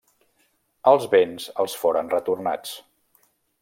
[0.93, 2.77] Els béns els foren retornats.